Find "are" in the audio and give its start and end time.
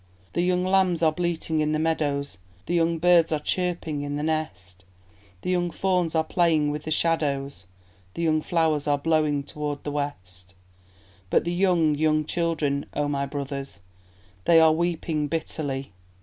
1.03-1.11, 3.31-3.37, 6.15-6.23, 8.87-8.97, 14.59-14.71